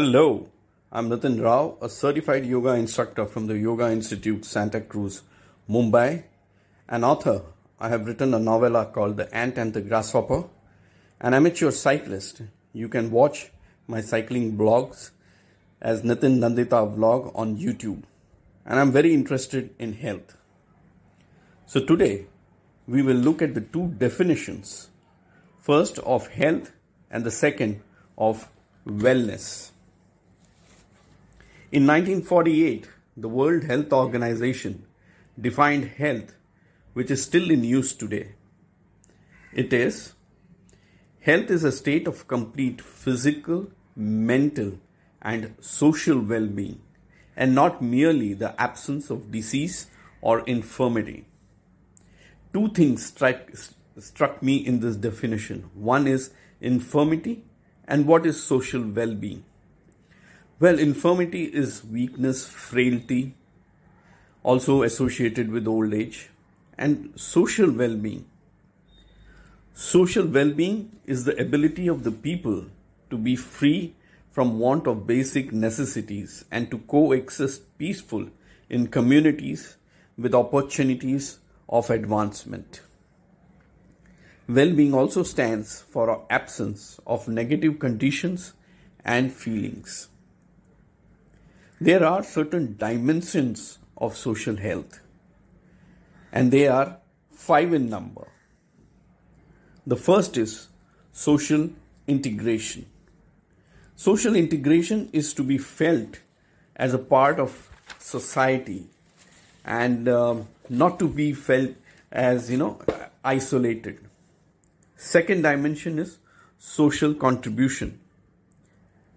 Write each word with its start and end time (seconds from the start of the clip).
Hello, 0.00 0.48
I'm 0.90 1.10
Nitin 1.10 1.42
Rao, 1.42 1.76
a 1.82 1.90
certified 1.90 2.46
yoga 2.46 2.70
instructor 2.70 3.26
from 3.26 3.48
the 3.48 3.58
Yoga 3.58 3.90
Institute, 3.90 4.46
Santa 4.46 4.80
Cruz, 4.80 5.20
Mumbai, 5.68 6.22
an 6.88 7.04
author. 7.04 7.42
I 7.78 7.90
have 7.90 8.06
written 8.06 8.32
a 8.32 8.38
novella 8.38 8.86
called 8.86 9.18
The 9.18 9.28
Ant 9.34 9.58
and 9.58 9.74
the 9.74 9.82
Grasshopper, 9.82 10.44
an 11.20 11.34
amateur 11.34 11.70
cyclist. 11.70 12.40
You 12.72 12.88
can 12.88 13.10
watch 13.10 13.50
my 13.86 14.00
cycling 14.00 14.56
blogs 14.56 15.10
as 15.82 16.00
Nitin 16.00 16.38
Nandita 16.38 16.96
vlog 16.96 17.30
on 17.34 17.58
YouTube, 17.58 18.04
and 18.64 18.80
I'm 18.80 18.92
very 18.92 19.12
interested 19.12 19.74
in 19.78 19.92
health. 19.92 20.34
So 21.66 21.84
today 21.84 22.24
we 22.88 23.02
will 23.02 23.18
look 23.18 23.42
at 23.42 23.52
the 23.52 23.60
two 23.60 23.88
definitions 23.98 24.88
first 25.58 25.98
of 25.98 26.28
health 26.28 26.72
and 27.10 27.22
the 27.22 27.30
second 27.30 27.82
of 28.16 28.48
wellness. 28.86 29.69
In 31.72 31.86
1948, 31.86 32.88
the 33.16 33.28
World 33.28 33.62
Health 33.62 33.92
Organization 33.92 34.86
defined 35.40 35.84
health, 35.98 36.34
which 36.94 37.12
is 37.12 37.22
still 37.22 37.48
in 37.48 37.62
use 37.62 37.94
today. 37.94 38.32
It 39.52 39.72
is 39.72 40.14
health 41.20 41.48
is 41.48 41.62
a 41.62 41.70
state 41.70 42.08
of 42.08 42.26
complete 42.26 42.80
physical, 42.80 43.68
mental, 43.94 44.80
and 45.22 45.54
social 45.60 46.18
well 46.18 46.48
being, 46.48 46.80
and 47.36 47.54
not 47.54 47.80
merely 47.80 48.34
the 48.34 48.60
absence 48.60 49.08
of 49.08 49.30
disease 49.30 49.86
or 50.20 50.40
infirmity. 50.40 51.24
Two 52.52 52.70
things 52.70 53.06
struck, 53.06 53.42
struck 53.96 54.42
me 54.42 54.56
in 54.56 54.80
this 54.80 54.96
definition 54.96 55.70
one 55.74 56.08
is 56.08 56.32
infirmity, 56.60 57.44
and 57.86 58.08
what 58.08 58.26
is 58.26 58.42
social 58.42 58.82
well 58.82 59.14
being. 59.14 59.44
Well, 60.60 60.78
infirmity 60.78 61.44
is 61.44 61.82
weakness, 61.82 62.46
frailty, 62.46 63.34
also 64.42 64.82
associated 64.82 65.50
with 65.50 65.66
old 65.66 65.94
age, 65.94 66.28
and 66.76 67.18
social 67.18 67.70
well 67.70 67.96
being. 67.96 68.26
Social 69.72 70.26
well 70.26 70.50
being 70.50 70.98
is 71.06 71.24
the 71.24 71.34
ability 71.40 71.88
of 71.88 72.04
the 72.04 72.12
people 72.12 72.66
to 73.08 73.16
be 73.16 73.36
free 73.36 73.94
from 74.32 74.58
want 74.58 74.86
of 74.86 75.06
basic 75.06 75.50
necessities 75.50 76.44
and 76.50 76.70
to 76.70 76.76
coexist 76.80 77.78
peaceful 77.78 78.28
in 78.68 78.88
communities 78.88 79.78
with 80.18 80.34
opportunities 80.34 81.38
of 81.70 81.88
advancement. 81.88 82.82
Well 84.46 84.74
being 84.74 84.92
also 84.92 85.22
stands 85.22 85.80
for 85.80 86.26
absence 86.28 87.00
of 87.06 87.28
negative 87.28 87.78
conditions 87.78 88.52
and 89.02 89.32
feelings. 89.32 90.08
There 91.80 92.04
are 92.04 92.22
certain 92.22 92.76
dimensions 92.76 93.78
of 93.96 94.16
social 94.16 94.56
health, 94.56 95.00
and 96.30 96.52
they 96.52 96.68
are 96.68 96.98
five 97.32 97.72
in 97.72 97.88
number. 97.88 98.28
The 99.86 99.96
first 99.96 100.36
is 100.36 100.68
social 101.12 101.70
integration. 102.06 102.84
Social 103.96 104.36
integration 104.36 105.08
is 105.12 105.32
to 105.34 105.42
be 105.42 105.56
felt 105.56 106.20
as 106.76 106.92
a 106.92 106.98
part 106.98 107.40
of 107.40 107.70
society 107.98 108.88
and 109.64 110.08
um, 110.08 110.48
not 110.68 110.98
to 110.98 111.08
be 111.08 111.32
felt 111.32 111.70
as, 112.12 112.50
you 112.50 112.58
know, 112.58 112.80
isolated. 113.24 113.98
Second 114.96 115.42
dimension 115.42 115.98
is 115.98 116.18
social 116.58 117.14
contribution. 117.14 117.98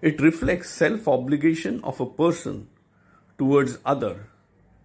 It 0.00 0.20
reflects 0.20 0.70
self 0.70 1.08
obligation 1.08 1.80
of 1.82 2.00
a 2.00 2.06
person 2.06 2.68
towards 3.36 3.78
other 3.84 4.28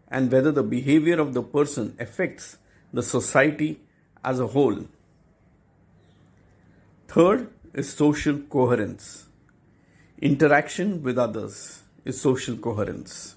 and 0.08 0.32
whether 0.32 0.52
the 0.52 0.64
behavior 0.64 1.20
of 1.20 1.34
the 1.34 1.44
person 1.44 1.96
affects 2.00 2.58
the 2.92 3.04
society 3.04 3.80
as 4.24 4.40
a 4.40 4.48
whole. 4.48 4.86
Third 7.08 7.50
is 7.74 7.94
social 7.94 8.40
coherence. 8.40 9.28
Interaction 10.20 11.04
with 11.04 11.18
others 11.20 11.84
is 12.06 12.20
social 12.20 12.58
coherence. 12.58 13.36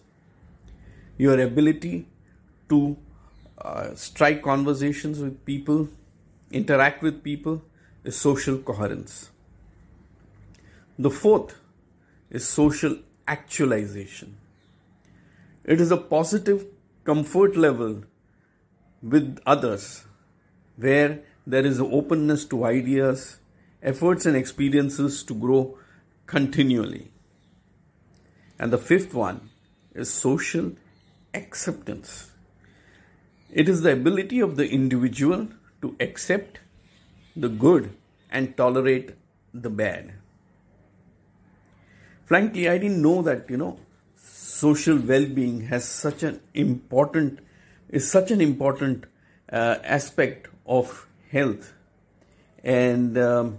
Your 1.18 1.38
ability 1.40 2.06
to 2.70 2.96
uh, 3.58 3.94
strike 3.94 4.42
conversations 4.42 5.18
with 5.18 5.44
people, 5.44 5.88
interact 6.50 7.02
with 7.02 7.22
people 7.22 7.62
is 8.04 8.16
social 8.16 8.58
coherence. 8.58 9.30
The 10.98 11.10
fourth 11.10 11.54
is 12.30 12.46
social 12.46 12.98
actualization. 13.26 14.36
It 15.64 15.80
is 15.80 15.90
a 15.90 15.96
positive 15.96 16.66
comfort 17.04 17.56
level 17.56 18.04
with 19.02 19.38
others 19.46 20.04
where 20.76 21.20
there 21.46 21.64
is 21.64 21.80
openness 21.80 22.44
to 22.46 22.64
ideas, 22.64 23.38
efforts, 23.82 24.26
and 24.26 24.36
experiences 24.36 25.22
to 25.24 25.34
grow 25.34 25.78
continually. 26.26 27.10
And 28.58 28.72
the 28.72 28.78
fifth 28.78 29.14
one 29.14 29.50
is 29.94 30.12
social 30.12 30.72
acceptance. 31.34 32.30
It 33.52 33.68
is 33.68 33.82
the 33.82 33.92
ability 33.92 34.40
of 34.40 34.56
the 34.56 34.68
individual 34.68 35.48
to 35.82 35.96
accept 36.00 36.58
the 37.36 37.48
good 37.48 37.94
and 38.30 38.56
tolerate 38.56 39.14
the 39.54 39.70
bad 39.70 40.14
frankly, 42.26 42.68
I 42.68 42.76
didn't 42.78 43.00
know 43.00 43.22
that, 43.22 43.48
you 43.48 43.56
know, 43.56 43.78
social 44.16 44.98
well-being 44.98 45.62
has 45.68 45.88
such 45.88 46.22
an 46.22 46.40
important, 46.52 47.38
is 47.88 48.10
such 48.10 48.30
an 48.30 48.40
important 48.40 49.06
uh, 49.50 49.76
aspect 49.82 50.48
of 50.66 51.06
health. 51.30 51.72
And, 52.62 53.16
um, 53.16 53.58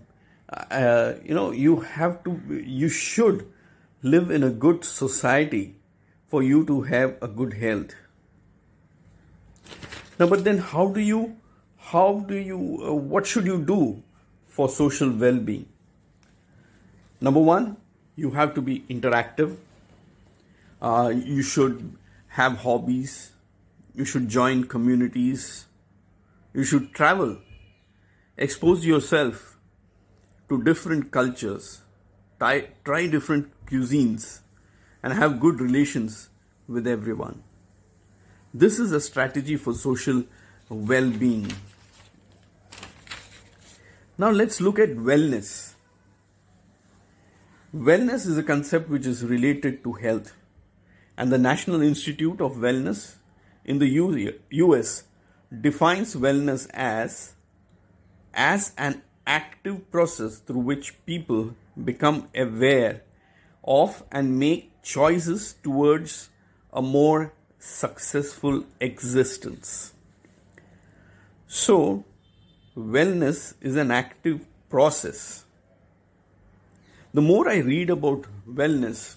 uh, 0.49 1.13
you 1.23 1.33
know, 1.33 1.51
you 1.51 1.79
have 1.79 2.23
to, 2.25 2.39
you 2.49 2.89
should 2.89 3.51
live 4.03 4.31
in 4.31 4.43
a 4.43 4.49
good 4.49 4.83
society 4.83 5.75
for 6.27 6.43
you 6.43 6.65
to 6.65 6.81
have 6.81 7.17
a 7.21 7.27
good 7.27 7.53
health. 7.53 7.95
Now, 10.19 10.27
but 10.27 10.43
then 10.43 10.57
how 10.57 10.87
do 10.87 10.99
you, 10.99 11.37
how 11.77 12.25
do 12.27 12.35
you, 12.35 12.83
uh, 12.83 12.93
what 12.93 13.25
should 13.25 13.45
you 13.45 13.63
do 13.63 14.03
for 14.47 14.67
social 14.67 15.09
well-being? 15.09 15.67
Number 17.21 17.39
one, 17.39 17.77
you 18.17 18.31
have 18.31 18.53
to 18.55 18.61
be 18.61 18.81
interactive. 18.89 19.55
Uh, 20.81 21.13
you 21.15 21.41
should 21.41 21.95
have 22.29 22.57
hobbies. 22.57 23.31
You 23.95 24.05
should 24.05 24.27
join 24.27 24.63
communities. 24.65 25.67
You 26.53 26.63
should 26.63 26.93
travel. 26.93 27.37
Expose 28.35 28.85
yourself 28.85 29.57
to 30.49 30.61
different 30.63 31.11
cultures. 31.11 31.81
Try, 32.39 32.69
try 32.83 33.07
different 33.07 33.51
cuisines 33.67 34.39
and 35.03 35.13
have 35.13 35.39
good 35.39 35.61
relations 35.61 36.29
with 36.67 36.87
everyone. 36.87 37.43
This 38.53 38.79
is 38.79 38.91
a 38.91 38.99
strategy 38.99 39.55
for 39.55 39.73
social 39.73 40.23
well 40.69 41.09
being. 41.09 41.51
Now 44.17 44.31
let's 44.31 44.59
look 44.59 44.79
at 44.79 44.89
wellness. 44.89 45.73
Wellness 47.75 48.25
is 48.25 48.37
a 48.37 48.43
concept 48.43 48.87
which 48.87 49.05
is 49.05 49.25
related 49.25 49.83
to 49.83 49.91
health, 49.91 50.33
and 51.17 51.29
the 51.29 51.37
National 51.37 51.81
Institute 51.81 52.39
of 52.39 52.53
Wellness 52.53 53.15
in 53.65 53.79
the 53.79 53.89
US 54.51 55.03
defines 55.61 56.15
wellness 56.15 56.69
as 56.73 57.33
as 58.33 58.71
an 58.77 59.01
active 59.25 59.91
process 59.91 60.37
through 60.37 60.61
which 60.61 60.93
people 61.05 61.55
become 61.83 62.29
aware 62.33 63.01
of 63.65 64.01
and 64.13 64.39
make 64.39 64.71
choices 64.81 65.55
towards 65.61 66.29
a 66.71 66.81
more 66.81 67.33
successful 67.59 68.63
existence. 68.79 69.93
So, 71.47 72.05
wellness 72.77 73.55
is 73.59 73.75
an 73.75 73.91
active 73.91 74.47
process 74.69 75.43
the 77.13 77.21
more 77.21 77.49
I 77.49 77.57
read 77.57 77.89
about 77.89 78.25
wellness, 78.47 79.15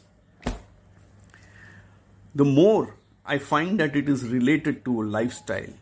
the 2.35 2.45
more 2.45 2.97
I 3.25 3.39
find 3.39 3.79
that 3.81 3.97
it 3.97 4.09
is 4.09 4.25
related 4.29 4.85
to 4.85 5.03
lifestyle 5.03 5.75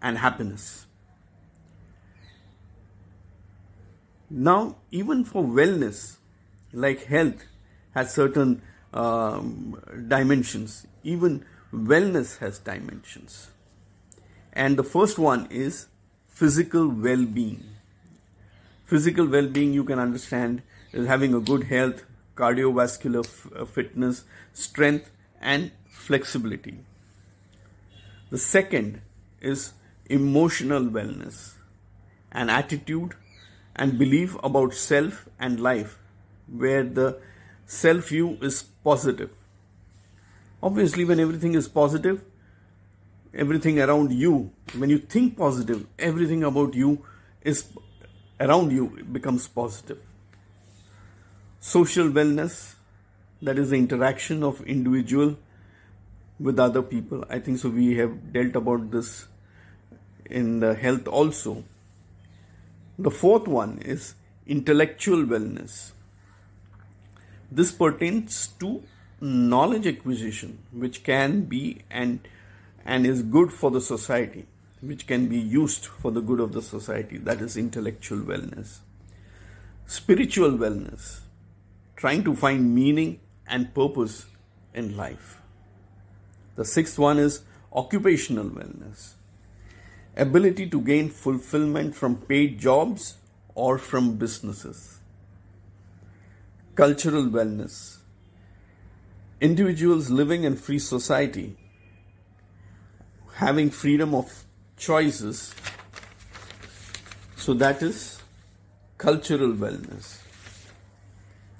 and 0.00 0.18
happiness. 0.18 0.86
Now, 4.30 4.76
even 4.90 5.24
for 5.24 5.44
wellness, 5.44 6.16
like 6.72 7.04
health 7.04 7.44
has 7.94 8.14
certain 8.14 8.62
um, 8.94 9.80
dimensions, 10.08 10.86
even 11.02 11.44
wellness 11.72 12.38
has 12.38 12.58
dimensions. 12.58 13.50
And 14.52 14.76
the 14.76 14.84
first 14.84 15.18
one 15.18 15.48
is 15.50 15.86
physical 16.28 16.88
well 16.88 17.24
being. 17.24 17.64
Physical 18.86 19.26
well 19.26 19.48
being, 19.48 19.72
you 19.72 19.84
can 19.84 19.98
understand, 19.98 20.62
having 20.92 21.34
a 21.34 21.40
good 21.40 21.64
health 21.64 22.04
cardiovascular 22.36 23.24
f- 23.24 23.48
uh, 23.54 23.64
fitness, 23.64 24.24
strength, 24.52 25.10
and 25.40 25.70
flexibility. 25.88 26.78
The 28.30 28.38
second 28.38 29.00
is 29.40 29.72
emotional 30.06 30.82
wellness, 30.82 31.54
an 32.30 32.48
attitude 32.48 33.14
and 33.76 33.98
belief 33.98 34.36
about 34.42 34.74
self 34.74 35.28
and 35.38 35.60
life 35.60 35.98
where 36.46 36.82
the 36.84 37.18
self 37.66 38.08
view 38.08 38.38
is 38.42 38.62
positive. 38.62 39.30
Obviously, 40.62 41.04
when 41.04 41.18
everything 41.18 41.54
is 41.54 41.68
positive, 41.68 42.22
everything 43.34 43.80
around 43.80 44.12
you, 44.12 44.50
when 44.76 44.90
you 44.90 44.98
think 44.98 45.36
positive, 45.36 45.86
everything 45.98 46.44
about 46.44 46.74
you 46.74 47.04
is 47.42 47.64
around 48.38 48.70
you 48.70 48.88
becomes 49.10 49.48
positive. 49.48 49.98
Social 51.64 52.08
wellness, 52.08 52.74
that 53.40 53.56
is 53.56 53.70
the 53.70 53.76
interaction 53.76 54.42
of 54.42 54.60
individual 54.62 55.36
with 56.40 56.58
other 56.58 56.82
people. 56.82 57.24
I 57.30 57.38
think 57.38 57.58
so. 57.58 57.68
We 57.68 57.96
have 57.98 58.32
dealt 58.32 58.56
about 58.56 58.90
this 58.90 59.28
in 60.26 60.58
the 60.58 60.74
health 60.74 61.06
also. 61.06 61.62
The 62.98 63.12
fourth 63.12 63.46
one 63.46 63.78
is 63.78 64.14
intellectual 64.44 65.24
wellness. 65.24 65.92
This 67.52 67.70
pertains 67.70 68.48
to 68.58 68.82
knowledge 69.20 69.86
acquisition, 69.86 70.58
which 70.72 71.04
can 71.04 71.42
be 71.42 71.82
and 71.88 72.26
and 72.84 73.06
is 73.06 73.22
good 73.22 73.52
for 73.52 73.70
the 73.70 73.80
society, 73.80 74.46
which 74.80 75.06
can 75.06 75.28
be 75.28 75.38
used 75.38 75.86
for 75.86 76.10
the 76.10 76.20
good 76.20 76.40
of 76.40 76.54
the 76.54 76.62
society. 76.62 77.18
That 77.18 77.40
is 77.40 77.56
intellectual 77.56 78.18
wellness. 78.18 78.78
Spiritual 79.86 80.52
wellness, 80.52 81.20
trying 81.96 82.24
to 82.24 82.34
find 82.34 82.74
meaning 82.74 83.20
and 83.46 83.74
purpose 83.74 84.26
in 84.74 84.96
life. 84.96 85.40
The 86.56 86.64
sixth 86.64 86.98
one 86.98 87.18
is 87.18 87.42
occupational 87.72 88.46
wellness, 88.46 89.12
ability 90.16 90.68
to 90.70 90.80
gain 90.80 91.08
fulfillment 91.08 91.94
from 91.94 92.16
paid 92.16 92.58
jobs 92.58 93.16
or 93.54 93.78
from 93.78 94.16
businesses. 94.16 94.98
Cultural 96.74 97.24
wellness, 97.24 97.98
individuals 99.40 100.10
living 100.10 100.44
in 100.44 100.56
free 100.56 100.78
society 100.78 101.56
having 103.34 103.70
freedom 103.70 104.14
of 104.14 104.44
choices. 104.76 105.54
So 107.36 107.54
that 107.54 107.82
is 107.82 108.20
cultural 108.98 109.52
wellness. 109.52 110.21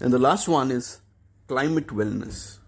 And 0.03 0.13
the 0.13 0.19
last 0.19 0.49
one 0.49 0.73
is 0.73 1.01
climate 1.47 1.87
wellness. 1.87 2.59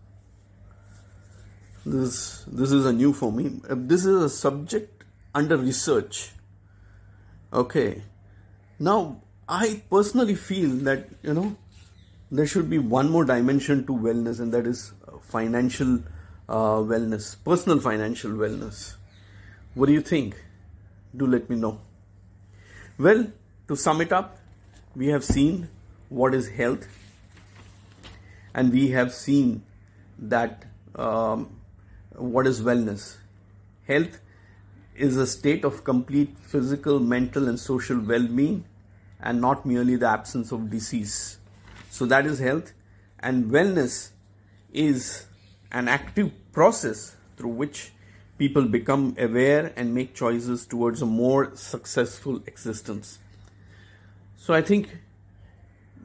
This, 1.84 2.44
this 2.46 2.70
is 2.70 2.86
a 2.86 2.92
new 2.92 3.12
for 3.12 3.32
me. 3.32 3.60
Uh, 3.68 3.74
this 3.76 4.06
is 4.06 4.22
a 4.22 4.30
subject 4.30 5.02
under 5.34 5.56
research. 5.56 6.30
Okay. 7.52 8.04
Now, 8.78 9.20
I 9.48 9.82
personally 9.90 10.36
feel 10.36 10.70
that, 10.84 11.08
you 11.22 11.34
know, 11.34 11.56
there 12.30 12.46
should 12.46 12.70
be 12.70 12.78
one 12.78 13.10
more 13.10 13.24
dimension 13.24 13.84
to 13.86 13.92
wellness, 13.92 14.38
and 14.38 14.52
that 14.52 14.66
is 14.66 14.92
financial 15.22 15.98
uh, 16.48 16.78
wellness, 16.92 17.36
personal 17.44 17.80
financial 17.80 18.30
wellness. 18.30 18.94
What 19.74 19.86
do 19.86 19.92
you 19.92 20.02
think? 20.02 20.40
Do 21.16 21.26
let 21.26 21.50
me 21.50 21.56
know. 21.56 21.80
Well, 22.96 23.26
to 23.66 23.76
sum 23.76 24.00
it 24.02 24.12
up, 24.12 24.38
we 24.94 25.08
have 25.08 25.24
seen 25.24 25.68
what 26.08 26.32
is 26.32 26.48
health, 26.48 26.86
and 28.54 28.72
we 28.72 28.90
have 28.90 29.12
seen 29.12 29.64
that 30.18 30.64
um, 30.94 31.60
what 32.12 32.46
is 32.46 32.62
wellness. 32.62 33.16
Health 33.86 34.20
is 34.94 35.16
a 35.16 35.26
state 35.26 35.64
of 35.64 35.84
complete 35.84 36.38
physical, 36.38 37.00
mental, 37.00 37.48
and 37.48 37.58
social 37.58 37.98
well 37.98 38.26
being, 38.26 38.64
and 39.20 39.40
not 39.40 39.66
merely 39.66 39.96
the 39.96 40.08
absence 40.08 40.52
of 40.52 40.70
disease. 40.70 41.38
So, 41.90 42.06
that 42.06 42.26
is 42.26 42.38
health, 42.38 42.72
and 43.20 43.50
wellness 43.50 44.10
is 44.72 45.26
an 45.72 45.88
active 45.88 46.30
process 46.52 47.16
through 47.36 47.50
which 47.50 47.92
people 48.38 48.64
become 48.64 49.14
aware 49.18 49.72
and 49.76 49.94
make 49.94 50.14
choices 50.14 50.66
towards 50.66 51.02
a 51.02 51.06
more 51.06 51.54
successful 51.54 52.42
existence. 52.46 53.18
So 54.36 54.52
I 54.52 54.62
think 54.62 54.98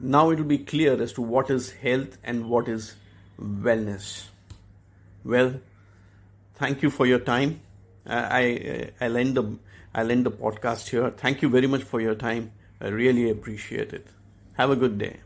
now 0.00 0.30
it 0.30 0.38
will 0.38 0.44
be 0.44 0.58
clear 0.58 1.00
as 1.00 1.12
to 1.14 1.22
what 1.22 1.50
is 1.50 1.72
health 1.72 2.16
and 2.24 2.48
what 2.48 2.68
is 2.68 2.94
wellness. 3.40 4.28
Well, 5.24 5.60
thank 6.54 6.82
you 6.82 6.90
for 6.90 7.06
your 7.06 7.18
time. 7.18 7.60
I, 8.06 8.90
I, 9.00 9.08
will 9.08 9.16
end 9.18 9.36
the 9.36 9.58
I'll 9.94 10.10
end 10.10 10.24
the 10.24 10.30
podcast 10.30 10.88
here. 10.88 11.10
Thank 11.10 11.42
you 11.42 11.48
very 11.48 11.66
much 11.66 11.82
for 11.82 12.00
your 12.00 12.14
time. 12.14 12.52
I 12.80 12.88
really 12.88 13.28
appreciate 13.30 13.92
it. 13.92 14.06
Have 14.54 14.70
a 14.70 14.76
good 14.76 14.98
day. 14.98 15.20